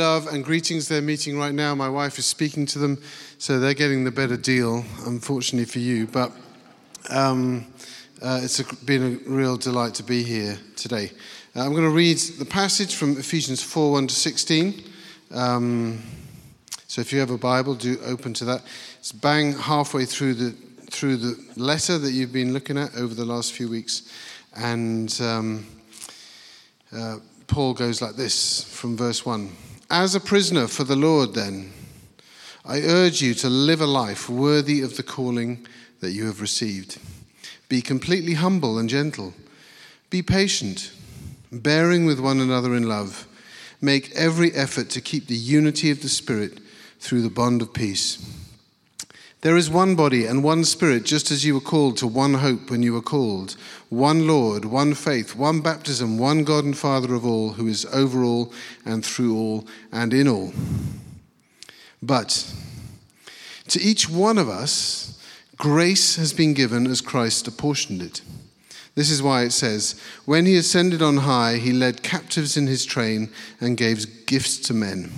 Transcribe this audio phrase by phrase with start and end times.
[0.00, 0.88] love and greetings.
[0.88, 1.74] They're meeting right now.
[1.74, 2.96] My wife is speaking to them,
[3.36, 6.06] so they're getting the better deal, unfortunately for you.
[6.06, 6.32] But
[7.10, 7.66] um,
[8.22, 11.10] uh, it's a, been a real delight to be here today.
[11.54, 14.82] Uh, I'm going to read the passage from Ephesians 4 1 to 16.
[15.32, 16.02] Um,
[16.86, 18.62] so if you have a Bible, do open to that.
[19.00, 20.50] It's bang halfway through the
[20.90, 24.10] through the letter that you've been looking at over the last few weeks,
[24.56, 25.66] and um,
[26.90, 29.52] uh, Paul goes like this from verse one.
[29.90, 31.72] As a prisoner for the Lord, then,
[32.64, 35.66] I urge you to live a life worthy of the calling
[35.98, 37.00] that you have received.
[37.68, 39.34] Be completely humble and gentle.
[40.08, 40.92] Be patient,
[41.50, 43.26] bearing with one another in love.
[43.80, 46.60] Make every effort to keep the unity of the Spirit
[47.00, 48.24] through the bond of peace.
[49.42, 52.70] There is one body and one Spirit, just as you were called to one hope
[52.70, 53.56] when you were called,
[53.88, 58.22] one Lord, one faith, one baptism, one God and Father of all, who is over
[58.22, 58.52] all
[58.84, 60.52] and through all and in all.
[62.02, 62.52] But
[63.68, 65.18] to each one of us,
[65.56, 68.20] grace has been given as Christ apportioned it.
[68.94, 72.84] This is why it says, When he ascended on high, he led captives in his
[72.84, 75.10] train and gave gifts to men.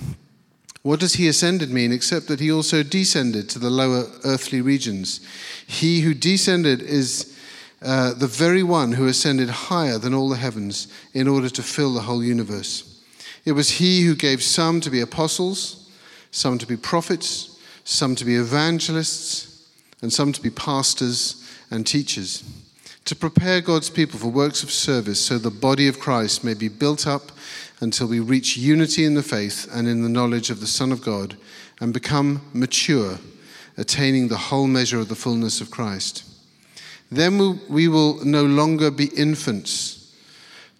[0.83, 5.21] What does he ascended mean except that he also descended to the lower earthly regions?
[5.65, 7.37] He who descended is
[7.81, 11.93] uh, the very one who ascended higher than all the heavens in order to fill
[11.93, 13.01] the whole universe.
[13.45, 15.89] It was he who gave some to be apostles,
[16.31, 19.65] some to be prophets, some to be evangelists,
[20.01, 22.43] and some to be pastors and teachers,
[23.05, 26.67] to prepare God's people for works of service so the body of Christ may be
[26.67, 27.31] built up
[27.79, 31.01] until we reach unity in the faith and in the knowledge of the Son of
[31.01, 31.35] God
[31.79, 33.17] and become mature,
[33.77, 36.23] attaining the whole measure of the fullness of Christ.
[37.11, 40.15] Then we will no longer be infants,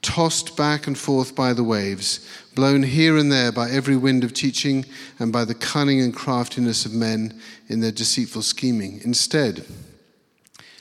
[0.01, 4.33] tossed back and forth by the waves, blown here and there by every wind of
[4.33, 4.85] teaching
[5.19, 9.01] and by the cunning and craftiness of men in their deceitful scheming.
[9.03, 9.65] Instead,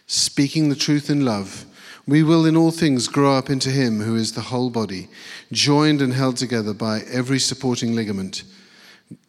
[0.07, 1.65] speaking the truth in love,
[2.07, 5.09] we will in all things grow up into Him who is the whole body,
[5.53, 8.45] joined and held together by every supporting ligament,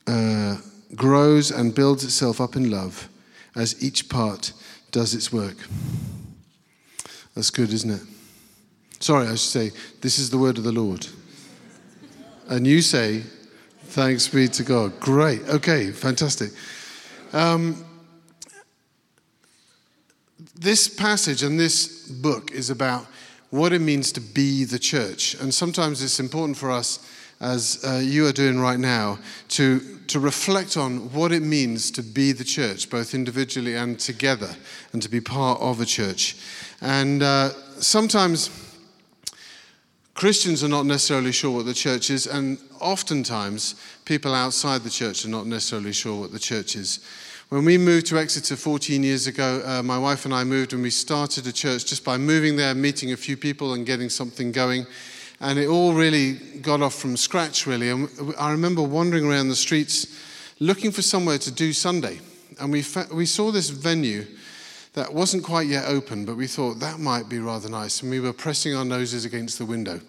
[0.08, 0.58] uh,
[0.96, 3.10] grows and builds itself up in love
[3.56, 4.54] as each part
[4.92, 5.58] does its work.
[7.36, 8.02] That's good, isn't it?
[9.00, 11.08] Sorry, I should say, this is the word of the Lord.
[12.48, 13.24] And you say,
[13.86, 15.00] thanks be to God.
[15.00, 15.42] Great.
[15.50, 16.52] Okay, fantastic.
[17.34, 17.83] Um,
[20.56, 23.06] this passage and this book is about
[23.50, 25.36] what it means to be the church.
[25.36, 27.08] And sometimes it's important for us,
[27.40, 29.20] as uh, you are doing right now,
[29.50, 34.56] to, to reflect on what it means to be the church, both individually and together,
[34.92, 36.38] and to be part of a church.
[36.82, 37.50] And uh,
[37.80, 38.50] sometimes
[40.16, 43.76] Christians are not necessarily sure what the church is, and oftentimes
[44.06, 47.00] people outside the church are not necessarily sure what the church is.
[47.54, 50.82] When we moved to Exeter 14 years ago, uh, my wife and I moved and
[50.82, 54.52] we started a church just by moving there, meeting a few people, and getting something
[54.52, 54.88] going.
[55.40, 57.92] And it all really got off from scratch, really.
[57.92, 58.10] And
[58.40, 60.20] I remember wandering around the streets
[60.60, 62.22] looking for somewhere to do Sunday.
[62.60, 64.26] And we, fa- we saw this venue
[64.94, 68.02] that wasn't quite yet open, but we thought that might be rather nice.
[68.02, 70.02] And we were pressing our noses against the window.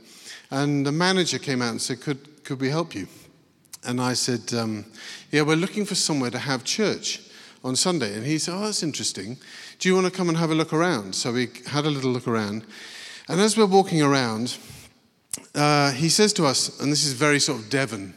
[0.51, 3.07] And the manager came out and said, Could, could we help you?
[3.87, 4.87] And I said, um,
[5.31, 7.21] Yeah, we're looking for somewhere to have church
[7.65, 8.15] on Sunday.
[8.15, 9.39] And he said, Oh, that's interesting.
[9.79, 11.15] Do you want to come and have a look around?
[11.15, 12.65] So we had a little look around.
[13.29, 14.59] And as we're walking around,
[15.55, 18.15] uh, he says to us, and this is very sort of Devon,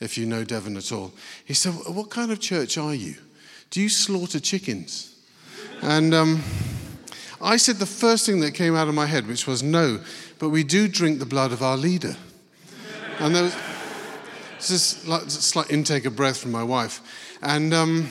[0.00, 1.12] if you know Devon at all.
[1.44, 3.14] He said, What kind of church are you?
[3.70, 5.16] Do you slaughter chickens?
[5.82, 6.42] And um,
[7.40, 10.00] I said the first thing that came out of my head, which was, No,
[10.38, 12.16] but we do drink the blood of our leader.
[13.18, 17.00] And there was this like, slight intake of breath from my wife.
[17.42, 18.10] And um,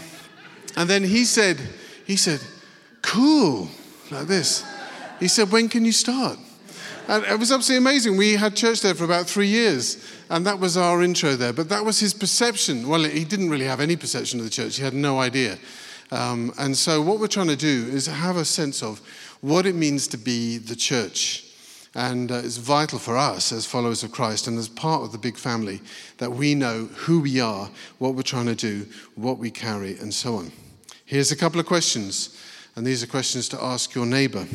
[0.80, 1.60] and then he said,
[2.06, 2.40] he said,
[3.02, 3.68] cool,
[4.12, 4.64] like this.
[5.20, 6.40] He said, when can you start?
[7.10, 8.16] And it was absolutely amazing.
[8.16, 11.52] We had church there for about three years, and that was our intro there.
[11.52, 12.88] But that was his perception.
[12.88, 15.58] Well, he didn't really have any perception of the church, he had no idea.
[16.12, 19.02] Um, and so, what we're trying to do is have a sense of
[19.42, 21.46] what it means to be the church.
[21.94, 25.18] And uh, it's vital for us as followers of Christ and as part of the
[25.18, 25.82] big family
[26.20, 28.86] that we know who we are, what we're trying to do,
[29.16, 30.54] what we carry, and so on.
[31.10, 32.40] Here's a couple of questions,
[32.76, 34.46] and these are questions to ask your neighbor.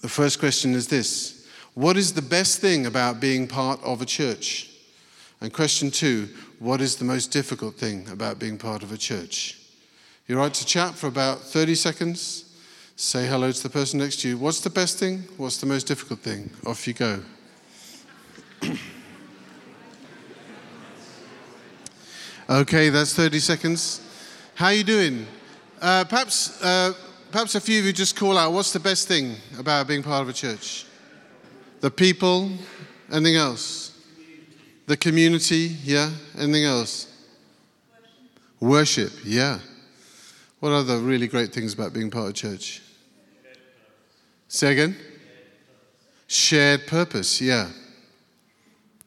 [0.00, 1.44] The first question is this
[1.74, 4.70] What is the best thing about being part of a church?
[5.40, 6.28] And question two
[6.60, 9.58] What is the most difficult thing about being part of a church?
[10.28, 12.54] You're right to chat for about 30 seconds.
[12.94, 14.38] Say hello to the person next to you.
[14.38, 15.24] What's the best thing?
[15.36, 16.48] What's the most difficult thing?
[16.64, 17.20] Off you go.
[22.50, 24.00] Okay, that's 30 seconds.
[24.56, 25.26] How are you doing?
[25.82, 26.92] Uh, perhaps, uh,
[27.32, 30.22] perhaps a few of you just call out, what's the best thing about being part
[30.22, 30.86] of a church?
[31.80, 32.52] The people?
[33.10, 33.90] Anything else?
[34.86, 35.76] The community?
[35.82, 36.10] Yeah?
[36.38, 37.08] Anything else?
[38.60, 39.58] Worship, yeah.
[40.60, 42.80] What are the really great things about being part of church?
[44.46, 44.96] Say again?
[46.28, 47.68] Shared purpose, yeah.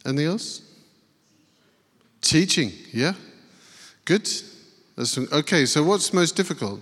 [0.05, 0.61] Anything else?
[2.19, 3.13] Teaching, yeah.
[4.03, 4.29] Good.
[4.97, 6.79] Okay, so what's most difficult?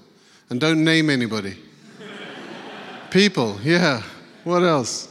[0.50, 1.58] And don't name anybody.
[3.10, 4.04] People, yeah.
[4.44, 5.08] What else?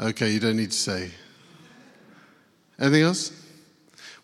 [0.00, 1.10] Okay, you don't need to say.
[2.78, 3.32] Anything else?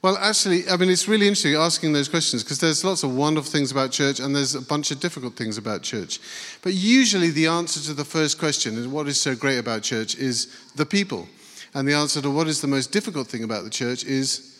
[0.03, 3.51] Well, actually, I mean, it's really interesting asking those questions because there's lots of wonderful
[3.51, 6.21] things about church and there's a bunch of difficult things about church.
[6.61, 10.15] But usually, the answer to the first question, and what is so great about church,
[10.17, 11.27] is the people.
[11.73, 14.54] And the answer to what is the most difficult thing about the church is,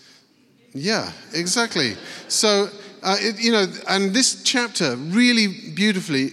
[0.75, 1.95] yeah, exactly.
[2.29, 2.69] So,
[3.03, 6.31] uh, it, you know, and this chapter really beautifully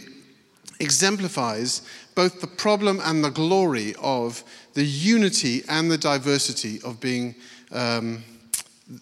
[0.79, 1.83] exemplifies
[2.15, 4.43] both the problem and the glory of
[4.73, 7.35] the unity and the diversity of being.
[7.71, 8.23] Um,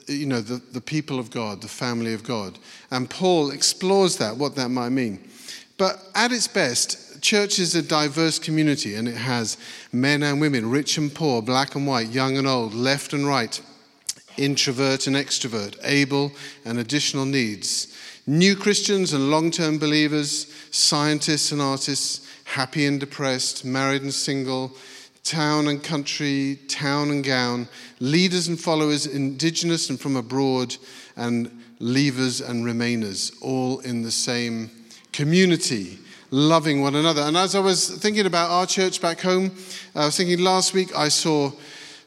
[0.07, 2.59] you know, the, the people of God, the family of God.
[2.91, 5.19] And Paul explores that, what that might mean.
[5.77, 9.57] But at its best, church is a diverse community and it has
[9.91, 13.59] men and women, rich and poor, black and white, young and old, left and right,
[14.39, 16.31] introvert and extrovert, able
[16.65, 17.95] and additional needs,
[18.25, 24.71] new Christians and long term believers, scientists and artists, happy and depressed, married and single,
[25.23, 27.67] town and country, town and gown,
[27.99, 30.75] leaders and followers, indigenous and from abroad,
[31.15, 34.71] and leavers and remainers, all in the same
[35.11, 35.99] community,
[36.31, 37.21] loving one another.
[37.21, 39.51] And as I was thinking about our church back home,
[39.95, 41.51] I was thinking last week I saw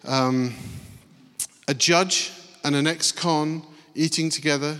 [0.05, 0.55] um,
[1.73, 2.33] a judge
[2.65, 3.63] and an ex con
[3.95, 4.77] eating together,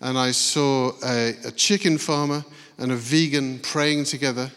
[0.00, 2.44] and I saw a, a chicken farmer
[2.78, 4.48] and a vegan praying together.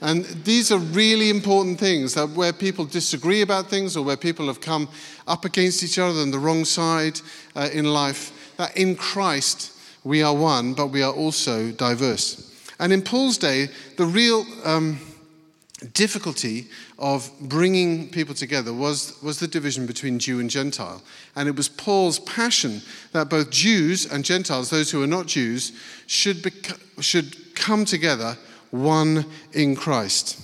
[0.00, 4.46] And these are really important things that where people disagree about things or where people
[4.46, 4.88] have come
[5.28, 7.20] up against each other on the wrong side
[7.54, 12.52] uh, in life, that in Christ we are one, but we are also diverse.
[12.80, 14.98] And in Paul's day, the real um,
[15.92, 16.66] difficulty
[16.98, 21.02] of bringing people together was, was the division between Jew and Gentile.
[21.36, 22.82] And it was Paul's passion
[23.12, 25.72] that both Jews and Gentiles, those who are not Jews,
[26.06, 28.36] should, bec- should come together
[28.70, 30.40] one in Christ.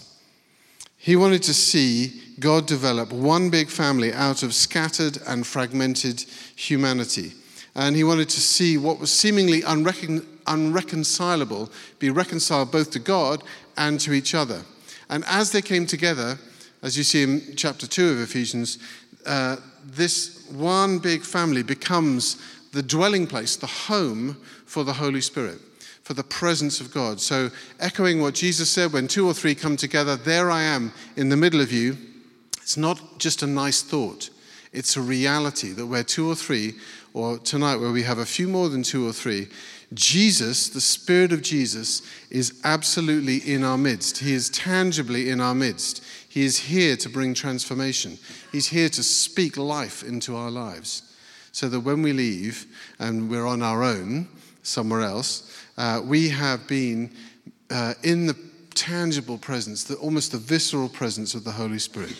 [0.96, 6.24] He wanted to see God develop one big family out of scattered and fragmented
[6.56, 7.32] humanity.
[7.74, 13.42] And he wanted to see what was seemingly unrecon- unreconcilable be reconciled both to God
[13.76, 14.62] and to each other.
[15.08, 16.38] And as they came together,
[16.82, 18.78] as you see in chapter 2 of Ephesians,
[19.26, 22.36] uh, this one big family becomes
[22.72, 24.36] the dwelling place, the home
[24.66, 25.60] for the Holy Spirit
[26.04, 27.18] for the presence of God.
[27.18, 31.30] So, echoing what Jesus said, when two or three come together, there I am in
[31.30, 31.96] the middle of you.
[32.58, 34.28] It's not just a nice thought,
[34.72, 36.74] it's a reality that where two or three,
[37.14, 39.48] or tonight where we have a few more than two or three,
[39.94, 44.18] Jesus, the Spirit of Jesus, is absolutely in our midst.
[44.18, 46.04] He is tangibly in our midst.
[46.28, 48.18] He is here to bring transformation.
[48.50, 51.02] He's here to speak life into our lives.
[51.52, 52.66] So that when we leave
[52.98, 54.28] and we're on our own
[54.62, 57.10] somewhere else, uh, we have been
[57.70, 58.36] uh, in the
[58.74, 62.16] tangible presence, the, almost the visceral presence of the Holy Spirit.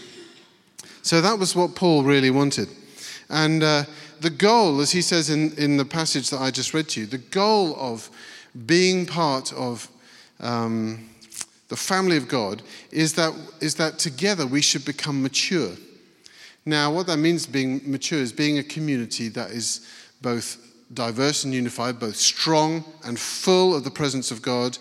[1.02, 2.68] So that was what Paul really wanted.
[3.28, 3.84] And uh,
[4.24, 7.06] the goal, as he says in, in the passage that I just read to you,
[7.06, 8.08] the goal of
[8.64, 9.86] being part of
[10.40, 11.10] um,
[11.68, 15.72] the family of God is that, is that together we should become mature.
[16.64, 19.86] Now, what that means being mature is being a community that is
[20.22, 20.56] both
[20.94, 24.78] diverse and unified, both strong and full of the presence of God,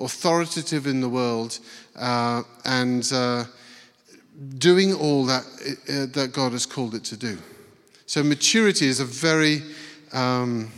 [0.00, 1.58] authoritative in the world,
[1.96, 3.44] uh, and uh,
[4.56, 7.36] doing all that, uh, that God has called it to do.
[8.06, 9.62] So maturity is a very
[10.12, 10.70] um,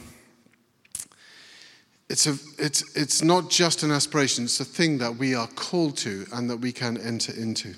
[2.08, 5.96] it's, a, it's, it's not just an aspiration, it's a thing that we are called
[5.98, 7.74] to and that we can enter into.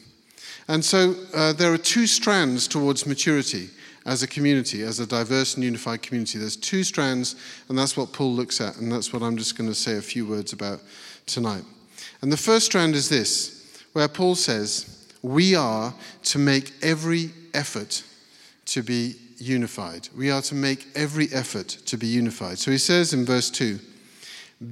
[0.68, 3.70] And so uh, there are two strands towards maturity
[4.06, 6.38] as a community, as a diverse and unified community.
[6.38, 7.34] There's two strands,
[7.68, 10.02] and that's what Paul looks at, and that's what I'm just going to say a
[10.02, 10.80] few words about
[11.26, 11.64] tonight.
[12.22, 15.92] And the first strand is this, where Paul says, We are
[16.24, 18.04] to make every effort
[18.66, 20.08] to be unified.
[20.16, 22.58] We are to make every effort to be unified.
[22.58, 23.78] So he says in verse 2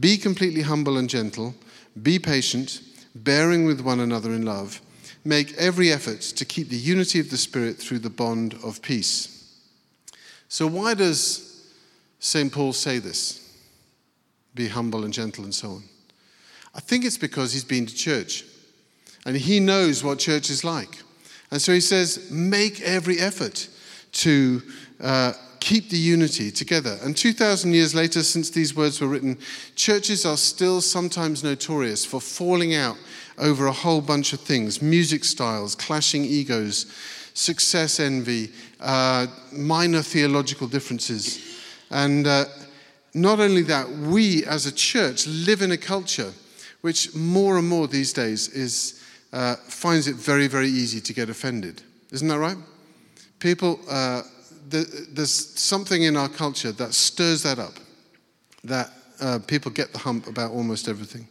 [0.00, 1.54] Be completely humble and gentle,
[2.02, 2.80] be patient,
[3.14, 4.80] bearing with one another in love
[5.28, 9.34] make every effort to keep the unity of the Spirit through the bond of peace.
[10.48, 11.66] So, why does
[12.18, 12.50] St.
[12.50, 13.44] Paul say this?
[14.54, 15.82] Be humble and gentle and so on.
[16.74, 18.44] I think it's because he's been to church
[19.26, 21.02] and he knows what church is like.
[21.50, 23.68] And so he says, make every effort
[24.12, 24.62] to
[25.00, 26.98] uh, keep the unity together.
[27.02, 29.38] And 2,000 years later, since these words were written,
[29.76, 32.96] churches are still sometimes notorious for falling out
[33.38, 36.86] over a whole bunch of things music styles, clashing egos,
[37.34, 38.50] success envy,
[38.80, 41.60] uh, minor theological differences.
[41.90, 42.46] And uh,
[43.14, 46.32] not only that, we as a church live in a culture
[46.80, 51.28] which more and more these days is, uh, finds it very, very easy to get
[51.28, 51.82] offended.
[52.12, 52.56] Isn't that right?
[53.38, 54.22] People, uh,
[54.68, 57.74] the, there's something in our culture that stirs that up,
[58.64, 58.90] that
[59.20, 61.28] uh, people get the hump about almost everything.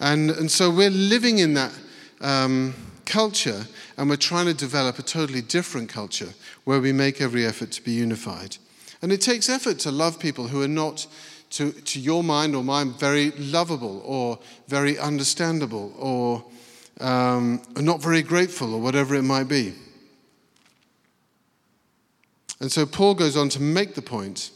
[0.00, 1.72] And, and so we're living in that
[2.20, 2.74] um,
[3.04, 6.30] culture and we're trying to develop a totally different culture
[6.64, 8.56] where we make every effort to be unified.
[9.02, 11.06] And it takes effort to love people who are not,
[11.50, 16.44] to, to your mind or mine, very lovable or very understandable or
[17.00, 19.74] um, not very grateful or whatever it might be.
[22.60, 24.50] And so Paul goes on to make the point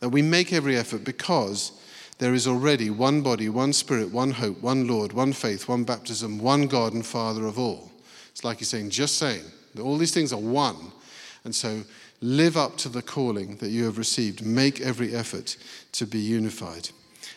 [0.00, 1.72] that we make every effort because
[2.18, 6.38] there is already one body, one spirit, one hope, one Lord, one faith, one baptism,
[6.38, 7.90] one God and Father of all.
[8.30, 9.42] It's like he's saying, just saying,
[9.74, 10.76] that all these things are one.
[11.44, 11.82] And so
[12.20, 14.44] live up to the calling that you have received.
[14.46, 15.56] Make every effort
[15.92, 16.90] to be unified.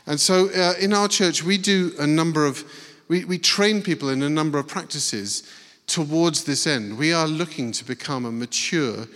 [0.05, 2.63] And so uh, in our church, we do a number of,
[3.07, 5.51] we, we train people in a number of practices
[5.87, 6.97] towards this end.
[6.97, 9.07] We are looking to become a mature,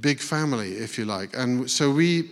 [0.00, 1.36] big family, if you like.
[1.36, 2.30] And so we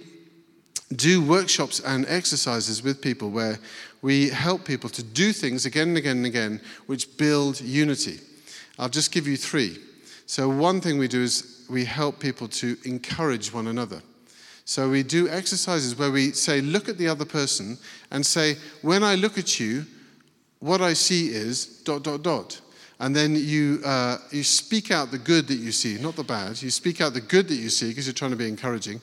[0.97, 3.59] do workshops and exercises with people where
[4.03, 8.19] we help people to do things again and again and again which build unity.
[8.79, 9.79] I'll just give you three.
[10.27, 14.03] So, one thing we do is we help people to encourage one another.
[14.65, 17.77] So, we do exercises where we say, look at the other person
[18.11, 19.85] and say, when I look at you,
[20.61, 22.62] what I see is dot, dot, dot.
[23.03, 26.63] And then you, uh, you speak out the good that you see, not the bad.
[26.63, 29.01] You speak out the good that you see because you're trying to be encouraging.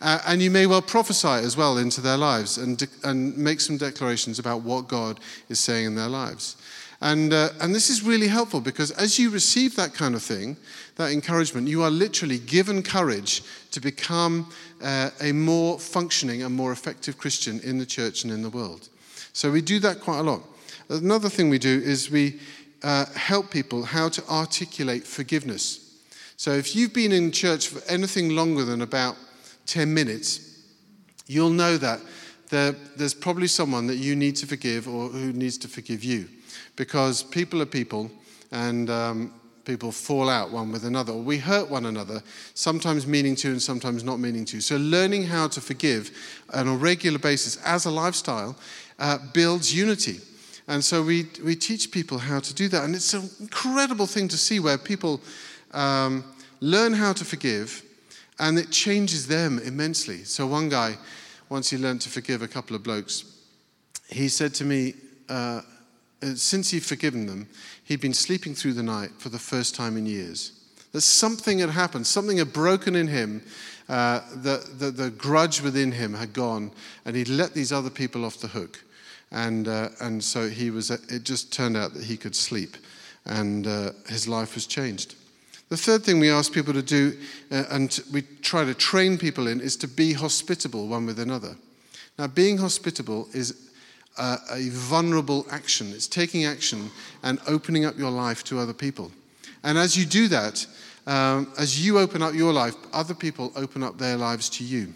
[0.00, 3.60] Uh, and you may well prophesy as well into their lives and, de- and make
[3.60, 6.56] some declarations about what God is saying in their lives.
[7.02, 10.56] And, uh, and this is really helpful because as you receive that kind of thing,
[10.96, 13.42] that encouragement, you are literally given courage
[13.72, 14.50] to become
[14.82, 18.88] uh, a more functioning and more effective Christian in the church and in the world.
[19.34, 20.40] So we do that quite a lot.
[20.88, 22.38] Another thing we do is we
[22.82, 26.00] uh, help people how to articulate forgiveness.
[26.36, 29.16] So if you've been in church for anything longer than about
[29.66, 30.60] 10 minutes,
[31.26, 32.00] you'll know that
[32.48, 36.28] there, there's probably someone that you need to forgive or who needs to forgive you.
[36.76, 38.10] Because people are people
[38.50, 39.32] and um,
[39.64, 41.14] people fall out one with another.
[41.14, 42.22] We hurt one another,
[42.54, 44.60] sometimes meaning to and sometimes not meaning to.
[44.60, 46.10] So learning how to forgive
[46.52, 48.56] on a regular basis as a lifestyle
[48.98, 50.20] uh, builds unity.
[50.72, 52.84] And so we, we teach people how to do that.
[52.84, 55.20] And it's an incredible thing to see where people
[55.72, 56.24] um,
[56.60, 57.82] learn how to forgive
[58.38, 60.24] and it changes them immensely.
[60.24, 60.96] So, one guy,
[61.50, 63.24] once he learned to forgive a couple of blokes,
[64.08, 64.94] he said to me,
[65.28, 65.60] uh,
[66.22, 67.48] uh since he'd forgiven them,
[67.84, 70.52] he'd been sleeping through the night for the first time in years.
[70.92, 73.42] That something had happened, something had broken in him,
[73.90, 76.70] uh, the, the, the grudge within him had gone,
[77.04, 78.82] and he'd let these other people off the hook.
[79.32, 82.76] And, uh, and so he was, it just turned out that he could sleep,
[83.24, 85.14] and uh, his life was changed.
[85.70, 87.18] The third thing we ask people to do,
[87.50, 91.56] uh, and we try to train people in, is to be hospitable one with another.
[92.18, 93.70] Now, being hospitable is
[94.18, 96.90] a, a vulnerable action, it's taking action
[97.22, 99.10] and opening up your life to other people.
[99.64, 100.66] And as you do that,
[101.06, 104.92] um, as you open up your life, other people open up their lives to you.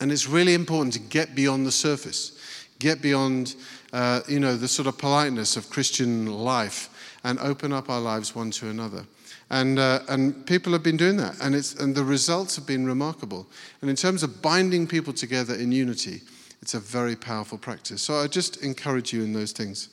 [0.00, 2.38] And it's really important to get beyond the surface
[2.82, 3.54] get beyond,
[3.92, 6.88] uh, you know, the sort of politeness of Christian life
[7.24, 9.06] and open up our lives one to another.
[9.48, 12.86] And, uh, and people have been doing that, and, it's, and the results have been
[12.86, 13.46] remarkable.
[13.80, 16.22] And in terms of binding people together in unity,
[16.62, 18.02] it's a very powerful practice.
[18.02, 19.88] So I just encourage you in those things.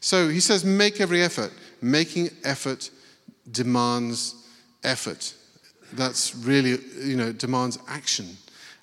[0.00, 1.52] So he says, make every effort.
[1.82, 2.90] Making effort
[3.50, 4.34] demands
[4.84, 5.34] effort.
[5.92, 8.36] That's really, you know, demands action.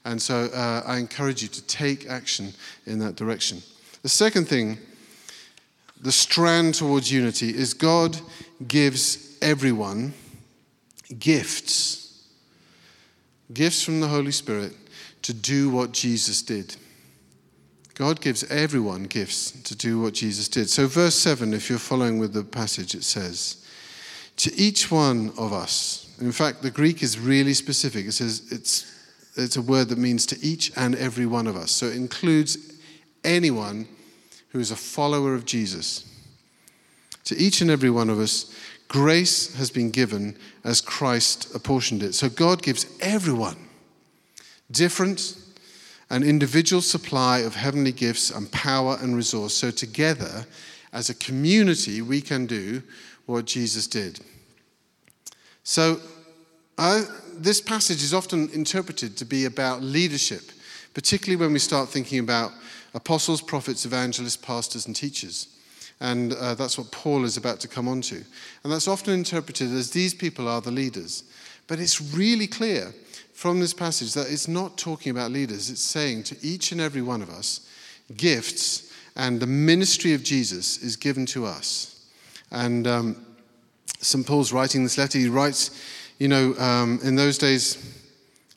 [0.07, 2.53] And so uh, I encourage you to take action
[2.85, 3.61] in that direction.
[4.03, 4.77] The second thing,
[5.99, 8.17] the strand towards unity, is God
[8.65, 10.13] gives everyone
[11.19, 12.25] gifts.
[13.51, 14.73] Gifts from the Holy Spirit
[15.23, 16.77] to do what Jesus did.
[17.95, 20.69] God gives everyone gifts to do what Jesus did.
[20.69, 23.65] So, verse 7, if you're following with the passage, it says,
[24.37, 28.05] To each one of us, In fact, the Greek is really specific.
[28.05, 28.96] It says it's,
[29.43, 31.71] it's a word that means to each and every one of us.
[31.71, 32.57] So it includes
[33.23, 33.87] anyone
[34.49, 36.03] who is a follower of Jesus.
[37.25, 38.53] To each and every one of us,
[38.87, 42.13] grace has been given as Christ apportioned it.
[42.13, 43.57] So God gives everyone
[44.71, 45.35] different
[46.09, 49.53] an individual supply of heavenly gifts and power and resource.
[49.53, 50.45] So together,
[50.93, 52.81] as a community, we can do
[53.25, 54.19] what Jesus did.
[55.63, 55.99] So,
[56.77, 57.03] uh,
[57.39, 60.51] this passage is often interpreted to be about leadership,
[60.93, 62.51] particularly when we start thinking about
[62.93, 65.47] apostles, prophets, evangelists, pastors, and teachers.
[65.99, 68.15] And uh, that's what Paul is about to come on to.
[68.63, 71.23] And that's often interpreted as these people are the leaders.
[71.67, 72.93] But it's really clear
[73.33, 77.01] from this passage that it's not talking about leaders, it's saying to each and every
[77.01, 77.69] one of us,
[78.15, 82.05] gifts and the ministry of Jesus is given to us.
[82.51, 83.25] And um,
[83.99, 84.25] St.
[84.25, 85.71] Paul's writing this letter, he writes,
[86.19, 87.77] you know, um, in those days,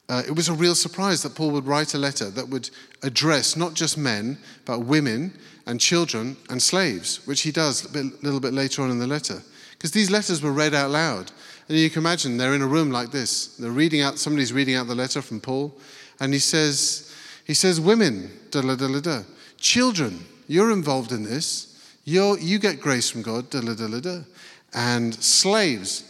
[0.09, 2.71] uh, it was a real surprise that Paul would write a letter that would
[3.02, 5.33] address not just men, but women
[5.67, 9.07] and children and slaves, which he does a bit, little bit later on in the
[9.07, 9.43] letter.
[9.73, 11.31] Because these letters were read out loud.
[11.69, 13.57] And you can imagine they're in a room like this.
[13.57, 15.73] They're reading out, somebody's reading out the letter from Paul,
[16.19, 17.14] and he says,
[17.47, 19.23] he says, women, da da da da,
[19.57, 21.67] children, you're involved in this.
[22.05, 24.19] You're, you get grace from God, da da da da,
[24.75, 26.02] and slaves.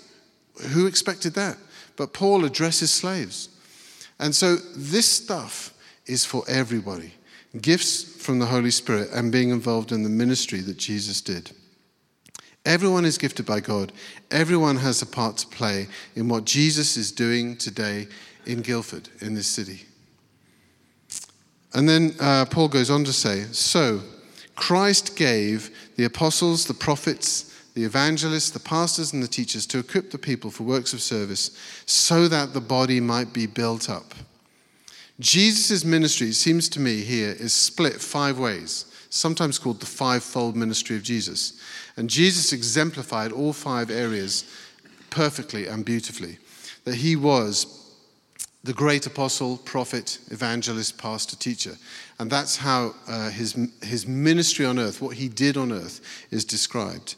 [0.68, 1.56] Who expected that?
[1.96, 3.48] But Paul addresses slaves.
[4.18, 5.74] And so this stuff
[6.06, 7.14] is for everybody
[7.60, 11.50] gifts from the Holy Spirit and being involved in the ministry that Jesus did.
[12.64, 13.92] Everyone is gifted by God.
[14.30, 18.06] Everyone has a part to play in what Jesus is doing today
[18.46, 19.86] in Guildford, in this city.
[21.72, 24.00] And then uh, Paul goes on to say So,
[24.56, 30.10] Christ gave the apostles, the prophets, the evangelists, the pastors, and the teachers to equip
[30.10, 34.14] the people for works of service so that the body might be built up.
[35.20, 40.96] Jesus' ministry, seems to me here, is split five ways, sometimes called the fivefold ministry
[40.96, 41.60] of Jesus.
[41.96, 44.44] And Jesus exemplified all five areas
[45.10, 46.38] perfectly and beautifully.
[46.84, 47.76] That he was
[48.64, 51.76] the great apostle, prophet, evangelist, pastor, teacher.
[52.18, 56.44] And that's how uh, his, his ministry on earth, what he did on earth, is
[56.44, 57.14] described.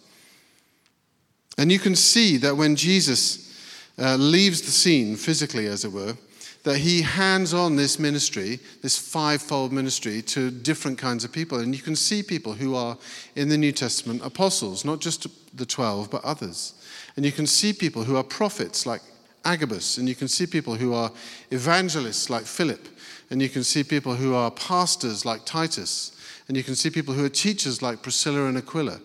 [1.58, 3.54] And you can see that when Jesus
[3.98, 6.16] uh, leaves the scene, physically as it were,
[6.64, 11.58] that he hands on this ministry, this fivefold ministry, to different kinds of people.
[11.58, 12.96] And you can see people who are
[13.34, 16.74] in the New Testament apostles, not just the 12, but others.
[17.16, 19.02] And you can see people who are prophets, like
[19.44, 21.10] Agabus, and you can see people who are
[21.50, 22.88] evangelists, like Philip,
[23.30, 27.14] and you can see people who are pastors, like Titus, and you can see people
[27.14, 29.00] who are teachers, like Priscilla and Aquila.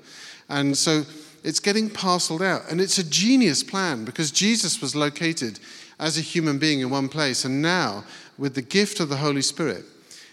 [0.49, 1.03] And so
[1.47, 2.69] it's getting parceled out.
[2.69, 5.61] And it's a genius plan because Jesus was located
[5.97, 7.45] as a human being in one place.
[7.45, 8.03] And now,
[8.37, 9.85] with the gift of the Holy Spirit,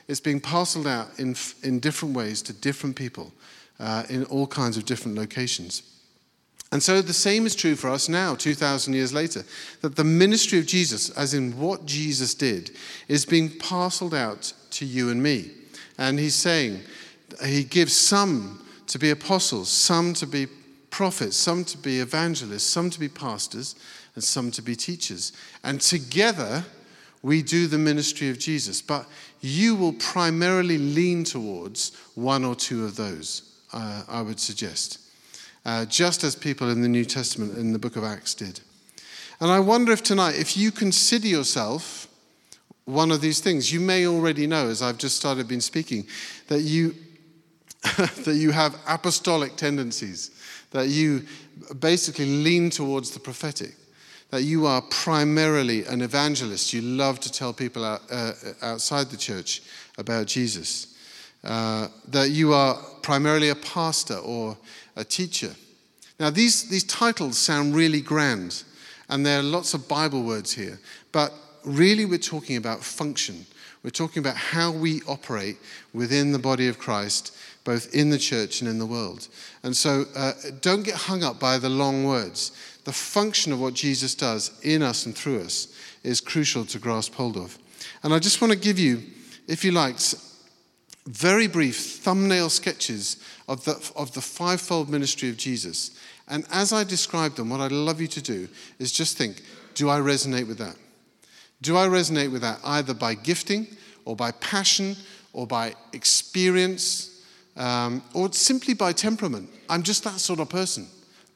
[0.08, 3.32] it's being parceled out in, in different ways to different people
[3.78, 5.84] uh, in all kinds of different locations.
[6.72, 9.44] And so the same is true for us now, 2,000 years later,
[9.82, 12.72] that the ministry of Jesus, as in what Jesus did,
[13.06, 15.52] is being parceled out to you and me.
[15.96, 16.80] And he's saying,
[17.46, 20.48] he gives some to be apostles, some to be
[20.94, 23.74] prophets, some to be evangelists, some to be pastors,
[24.14, 25.32] and some to be teachers.
[25.64, 26.64] And together,
[27.20, 28.80] we do the ministry of Jesus.
[28.80, 29.06] But
[29.40, 35.00] you will primarily lean towards one or two of those, uh, I would suggest,
[35.64, 38.60] uh, just as people in the New Testament in the book of Acts did.
[39.40, 42.06] And I wonder if tonight, if you consider yourself
[42.84, 46.06] one of these things, you may already know, as I've just started been speaking,
[46.46, 46.94] that you
[48.24, 50.30] that you have apostolic tendencies,
[50.70, 51.24] that you
[51.78, 53.74] basically lean towards the prophetic
[54.34, 56.72] that you are primarily an evangelist.
[56.72, 59.62] You love to tell people out, uh, outside the church
[59.96, 60.98] about Jesus.
[61.44, 64.56] Uh, that you are primarily a pastor or
[64.96, 65.54] a teacher.
[66.18, 68.64] Now, these, these titles sound really grand,
[69.08, 70.80] and there are lots of Bible words here,
[71.12, 71.32] but
[71.64, 73.46] really we're talking about function.
[73.84, 75.58] We're talking about how we operate
[75.92, 79.28] within the body of Christ, both in the church and in the world.
[79.62, 82.52] And so uh, don't get hung up by the long words
[82.84, 85.68] the function of what Jesus does in us and through us
[86.02, 87.58] is crucial to grasp hold of.
[88.02, 89.02] And I just want to give you,
[89.48, 89.96] if you like,
[91.06, 95.98] very brief thumbnail sketches of the, of the fivefold ministry of Jesus.
[96.28, 98.48] And as I describe them, what I'd love you to do
[98.78, 99.42] is just think
[99.74, 100.76] do I resonate with that?
[101.60, 103.66] Do I resonate with that either by gifting
[104.04, 104.96] or by passion
[105.32, 107.13] or by experience
[107.56, 109.48] um, or simply by temperament?
[109.68, 110.86] I'm just that sort of person.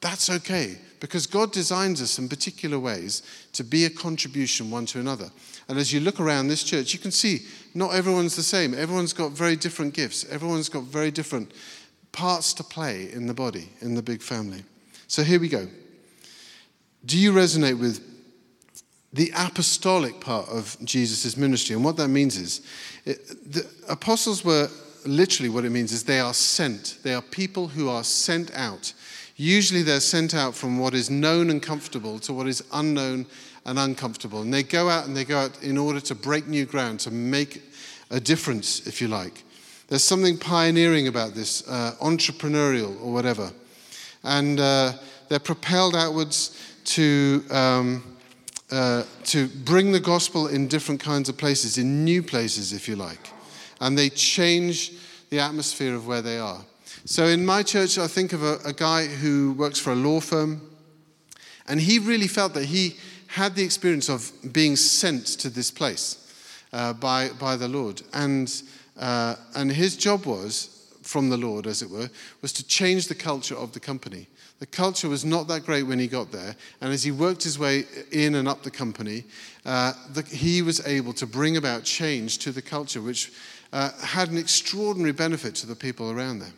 [0.01, 3.21] That's okay because God designs us in particular ways
[3.53, 5.29] to be a contribution one to another.
[5.67, 7.41] And as you look around this church, you can see
[7.73, 8.73] not everyone's the same.
[8.73, 11.51] Everyone's got very different gifts, everyone's got very different
[12.11, 14.63] parts to play in the body, in the big family.
[15.07, 15.67] So here we go.
[17.05, 18.05] Do you resonate with
[19.13, 21.75] the apostolic part of Jesus' ministry?
[21.75, 22.61] And what that means is
[23.05, 24.69] it, the apostles were
[25.09, 26.97] literally what it means is they are sent.
[27.03, 28.93] They are people who are sent out.
[29.35, 33.25] Usually they're sent out from what is known and comfortable to what is unknown
[33.65, 34.41] and uncomfortable.
[34.41, 37.11] And they go out and they go out in order to break new ground, to
[37.11, 37.61] make
[38.11, 39.43] a difference, if you like.
[39.87, 43.51] There's something pioneering about this, uh, entrepreneurial or whatever.
[44.23, 44.93] And uh,
[45.29, 48.17] they're propelled outwards to, um,
[48.71, 52.95] uh, to bring the gospel in different kinds of places, in new places, if you
[52.95, 53.31] like.
[53.79, 54.91] And they change
[55.29, 56.61] the atmosphere of where they are.
[57.05, 60.19] So in my church, I think of a, a guy who works for a law
[60.19, 60.61] firm,
[61.67, 66.17] and he really felt that he had the experience of being sent to this place
[66.73, 68.01] uh, by, by the Lord.
[68.13, 68.51] And,
[68.97, 72.09] uh, and his job was, from the Lord, as it were,
[72.41, 74.27] was to change the culture of the company.
[74.59, 77.57] The culture was not that great when he got there, and as he worked his
[77.57, 79.23] way in and up the company,
[79.65, 83.31] uh, the, he was able to bring about change to the culture, which
[83.71, 86.53] uh, had an extraordinary benefit to the people around them.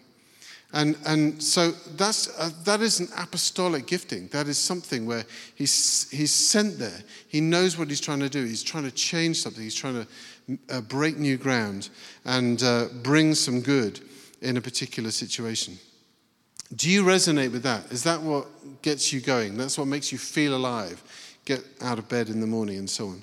[0.74, 4.28] And, and so that's, uh, that is an apostolic gifting.
[4.30, 7.02] That is something where he's, he's sent there.
[7.28, 8.46] He knows what he's trying to do.
[8.46, 9.62] He's trying to change something.
[9.62, 11.90] He's trying to uh, break new ground
[12.24, 14.00] and uh, bring some good
[14.42, 15.78] in a particular situation.
[16.74, 17.92] Do you resonate with that?
[17.92, 18.48] Is that what
[18.82, 19.58] gets you going?
[19.58, 21.04] That's what makes you feel alive,
[21.44, 23.22] get out of bed in the morning, and so on.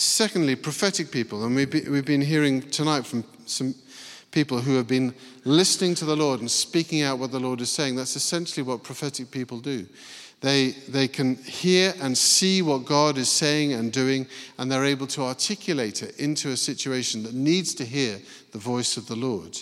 [0.00, 1.44] Secondly, prophetic people.
[1.44, 3.74] And we've been, we've been hearing tonight from some
[4.30, 5.12] people who have been
[5.44, 7.96] listening to the Lord and speaking out what the Lord is saying.
[7.96, 9.88] That's essentially what prophetic people do.
[10.40, 15.08] They, they can hear and see what God is saying and doing, and they're able
[15.08, 18.20] to articulate it into a situation that needs to hear
[18.52, 19.58] the voice of the Lord.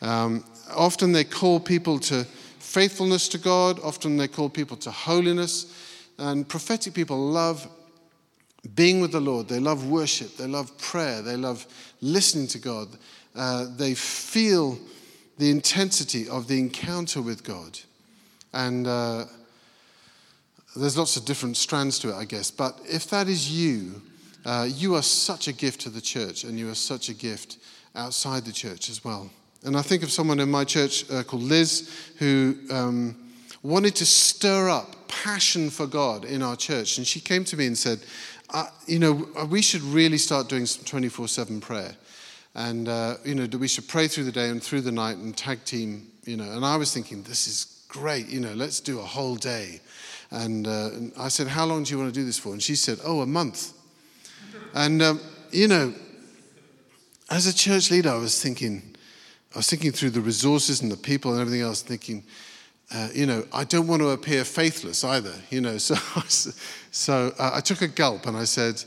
[0.00, 0.44] Um,
[0.76, 3.80] often they call people to faithfulness to God.
[3.82, 5.74] Often they call people to holiness.
[6.18, 7.66] And prophetic people love
[8.74, 9.48] being with the Lord.
[9.48, 10.36] They love worship.
[10.36, 11.22] They love prayer.
[11.22, 11.66] They love
[12.00, 12.88] listening to God.
[13.34, 14.78] Uh, they feel
[15.38, 17.78] the intensity of the encounter with God.
[18.52, 19.24] And uh,
[20.76, 22.50] there's lots of different strands to it, I guess.
[22.50, 24.02] But if that is you,
[24.44, 27.58] uh, you are such a gift to the church, and you are such a gift
[27.94, 29.30] outside the church as well.
[29.64, 33.16] And I think of someone in my church uh, called Liz who um,
[33.62, 36.98] wanted to stir up passion for God in our church.
[36.98, 38.00] And she came to me and said,
[38.86, 41.96] You know, we should really start doing some 24 7 prayer.
[42.54, 45.36] And, uh, you know, we should pray through the day and through the night and
[45.36, 46.50] tag team, you know.
[46.50, 49.80] And I was thinking, This is great, you know, let's do a whole day.
[50.30, 52.52] And, uh, and I said, How long do you want to do this for?
[52.52, 53.72] And she said, Oh, a month.
[54.74, 55.94] And, um, you know,
[57.30, 58.94] as a church leader, I was thinking,
[59.54, 62.24] I was thinking through the resources and the people and everything else, thinking,
[62.94, 65.78] uh, you know, I don't want to appear faithless either, you know.
[65.78, 66.50] So,
[66.90, 68.82] so uh, I took a gulp and I said,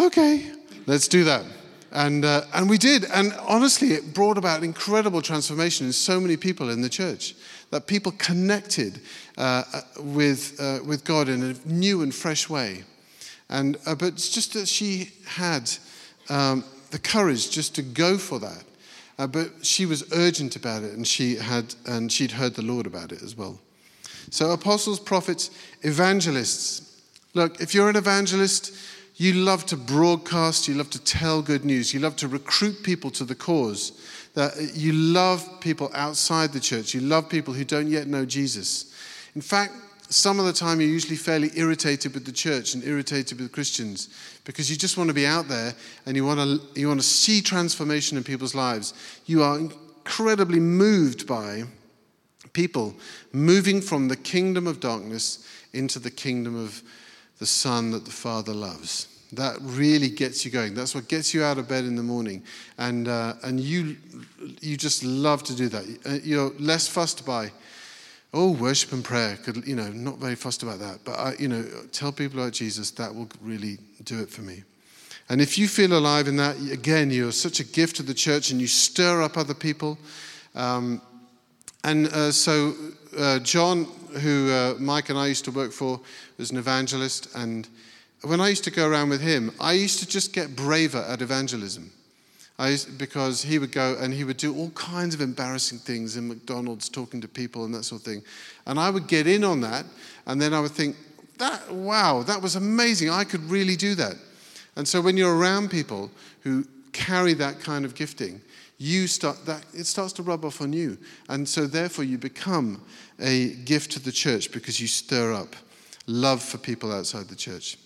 [0.00, 0.50] okay,
[0.86, 1.44] let's do that.
[1.92, 3.04] And, uh, and we did.
[3.04, 7.34] And honestly, it brought about incredible transformation in so many people in the church
[7.70, 9.00] that people connected
[9.36, 12.84] uh, uh, with, uh, with God in a new and fresh way.
[13.48, 15.70] And, but it's just that she had
[16.28, 18.64] um, the courage just to go for that.
[19.18, 22.86] Uh, but she was urgent about it, and she had and she'd heard the Lord
[22.86, 23.60] about it as well.
[24.30, 25.50] So apostles, prophets,
[25.82, 27.02] evangelists.
[27.34, 28.74] Look, if you're an evangelist,
[29.16, 33.10] you love to broadcast, you love to tell good news, you love to recruit people
[33.12, 33.92] to the cause.
[34.34, 38.94] That you love people outside the church, you love people who don't yet know Jesus.
[39.34, 39.74] In fact,
[40.12, 44.08] some of the time you're usually fairly irritated with the church and irritated with Christians
[44.44, 45.74] because you just want to be out there
[46.06, 48.94] and you want to, you want to see transformation in people's lives.
[49.26, 51.64] You are incredibly moved by
[52.52, 52.94] people
[53.32, 56.82] moving from the kingdom of darkness into the kingdom of
[57.38, 59.08] the Son that the Father loves.
[59.32, 60.74] That really gets you going.
[60.74, 62.42] That's what gets you out of bed in the morning.
[62.76, 63.96] And, uh, and you,
[64.60, 65.98] you just love to do that.
[66.04, 67.50] Uh, you're less fussed by
[68.34, 69.36] Oh, worship and prayer.
[69.36, 71.00] Could, you know, not very fussed about that.
[71.04, 72.90] But, I, you know, tell people about Jesus.
[72.92, 74.62] That will really do it for me.
[75.28, 78.50] And if you feel alive in that, again, you're such a gift to the church
[78.50, 79.98] and you stir up other people.
[80.54, 81.00] Um,
[81.84, 82.74] and uh, so,
[83.18, 83.84] uh, John,
[84.20, 86.00] who uh, Mike and I used to work for,
[86.38, 87.28] was an evangelist.
[87.34, 87.68] And
[88.22, 91.22] when I used to go around with him, I used to just get braver at
[91.22, 91.90] evangelism.
[92.62, 96.28] Used, because he would go and he would do all kinds of embarrassing things in
[96.28, 98.22] McDonald's, talking to people and that sort of thing.
[98.66, 99.84] And I would get in on that,
[100.26, 100.96] and then I would think,
[101.38, 103.10] that, wow, that was amazing.
[103.10, 104.14] I could really do that.
[104.76, 106.10] And so when you're around people
[106.42, 108.40] who carry that kind of gifting,
[108.78, 110.98] you start that it starts to rub off on you.
[111.28, 112.82] And so therefore you become
[113.18, 115.56] a gift to the church because you stir up
[116.06, 117.78] love for people outside the church.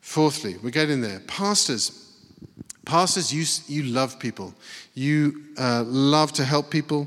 [0.00, 1.20] Fourthly, we're getting there.
[1.20, 2.07] Pastors.
[2.88, 4.54] Pastors, you, you love people.
[4.94, 7.06] You uh, love to help people.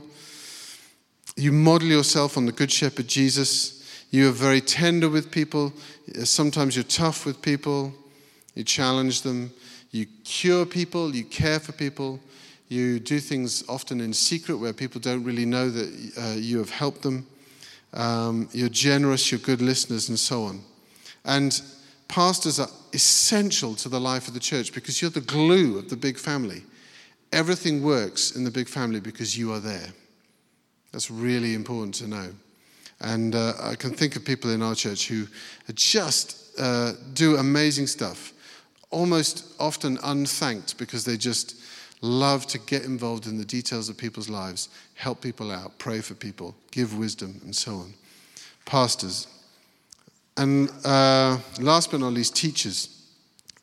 [1.36, 3.84] You model yourself on the Good Shepherd Jesus.
[4.12, 5.74] You are very tender with people.
[6.24, 7.91] Sometimes you're tough with people.
[8.54, 9.52] You challenge them.
[9.89, 11.15] You cure people.
[11.15, 12.20] You care for people.
[12.67, 16.70] You do things often in secret where people don't really know that uh, you have
[16.70, 17.26] helped them.
[17.94, 19.32] Um, you're generous.
[19.32, 20.62] You're good listeners, and so on.
[21.26, 21.60] And
[22.12, 25.95] Pastors are essential to the life of the church because you're the glue of the
[25.95, 26.62] big family.
[27.32, 29.88] Everything works in the big family because you are there.
[30.91, 32.32] That's really important to know.
[33.00, 35.26] And uh, I can think of people in our church who
[35.74, 38.34] just uh, do amazing stuff,
[38.89, 41.62] almost often unthanked because they just
[42.02, 46.13] love to get involved in the details of people's lives, help people out, pray for
[46.15, 47.93] people, give wisdom, and so on.
[48.65, 49.28] Pastors,
[50.38, 52.98] and uh, last but not least, teachers.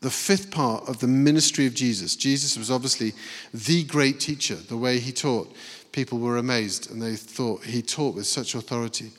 [0.01, 2.15] The fifth part of the ministry of Jesus.
[2.15, 3.15] Jesus was obviously
[3.53, 4.55] the great teacher.
[4.55, 5.53] The way he taught,
[5.91, 9.11] people were amazed and they thought he taught with such authority.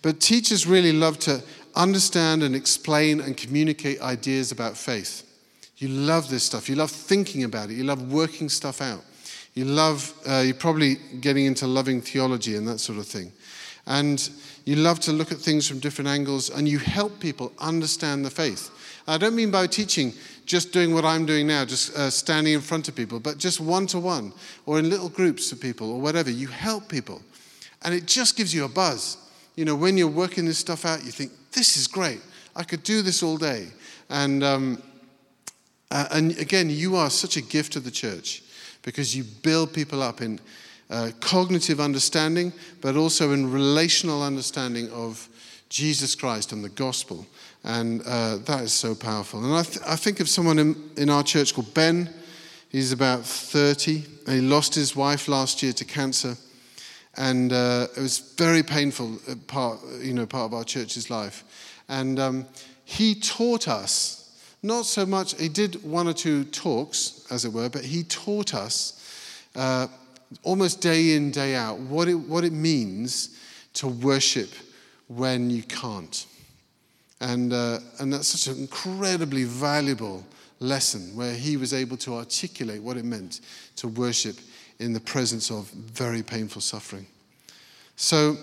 [0.00, 1.42] But teachers really love to
[1.74, 5.22] understand and explain and communicate ideas about faith.
[5.76, 6.68] You love this stuff.
[6.68, 7.74] You love thinking about it.
[7.74, 9.02] You love working stuff out.
[9.54, 13.32] You love, uh, you're probably getting into loving theology and that sort of thing.
[13.86, 14.30] And
[14.64, 18.30] you love to look at things from different angles and you help people understand the
[18.30, 18.70] faith.
[19.06, 20.14] I don't mean by teaching
[20.46, 23.60] just doing what I'm doing now, just uh, standing in front of people, but just
[23.60, 24.32] one to one
[24.66, 26.30] or in little groups of people or whatever.
[26.30, 27.22] You help people.
[27.82, 29.18] And it just gives you a buzz.
[29.56, 32.20] You know, when you're working this stuff out, you think, this is great.
[32.56, 33.68] I could do this all day.
[34.08, 34.82] And, um,
[35.90, 38.42] uh, and again, you are such a gift to the church
[38.82, 40.40] because you build people up in
[40.90, 45.28] uh, cognitive understanding, but also in relational understanding of
[45.68, 47.26] Jesus Christ and the gospel.
[47.64, 49.42] And uh, that is so powerful.
[49.44, 52.10] And I, th- I think of someone in, in, our church called Ben.
[52.68, 56.36] He's about 30, and he lost his wife last year to cancer.
[57.16, 61.44] And uh, it was very painful uh, part, you know, part of our church's life.
[61.88, 62.46] And um,
[62.84, 67.68] he taught us, not so much, he did one or two talks, as it were,
[67.68, 69.00] but he taught us
[69.54, 69.86] uh,
[70.42, 73.38] almost day in, day out, what it, what it means
[73.74, 74.50] to worship
[75.08, 76.26] when you can't.
[77.20, 80.24] And, uh, and that's such an incredibly valuable
[80.60, 83.40] lesson where he was able to articulate what it meant
[83.76, 84.36] to worship
[84.78, 87.06] in the presence of very painful suffering.
[87.96, 88.36] So,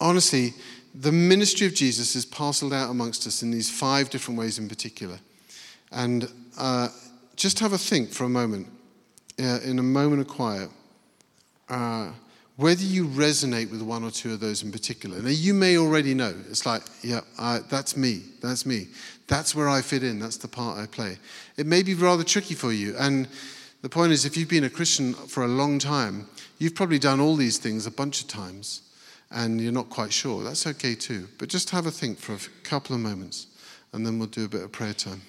[0.00, 0.52] honestly,
[0.94, 4.68] the ministry of Jesus is parceled out amongst us in these five different ways in
[4.68, 5.18] particular.
[5.92, 6.88] And uh,
[7.36, 8.68] just have a think for a moment
[9.40, 10.70] uh, in a moment of quiet,
[11.68, 12.10] uh,
[12.56, 15.20] whether you resonate with one or two of those in particular.
[15.20, 16.34] Now, you may already know.
[16.48, 18.22] It's like, yeah, I, that's me.
[18.40, 18.88] That's me.
[19.28, 20.18] That's where I fit in.
[20.18, 21.18] That's the part I play.
[21.56, 22.94] It may be rather tricky for you.
[22.98, 23.28] And
[23.82, 27.20] the point is, if you've been a Christian for a long time, you've probably done
[27.20, 28.82] all these things a bunch of times
[29.30, 30.42] and you're not quite sure.
[30.42, 31.28] That's okay too.
[31.38, 33.48] But just have a think for a couple of moments
[33.92, 35.20] and then we'll do a bit of prayer time.